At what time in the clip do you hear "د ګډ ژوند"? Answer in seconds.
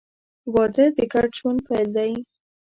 0.95-1.59